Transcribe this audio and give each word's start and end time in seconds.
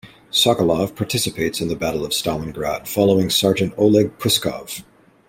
Sokolov 0.31 0.95
participates 0.95 1.61
in 1.61 1.67
The 1.67 1.75
Battle 1.75 2.03
of 2.03 2.09
Stalingrad 2.09 2.87
following 2.87 3.29
Sergeant 3.29 3.75
Oleg 3.77 4.17
Puskov. 4.17 4.83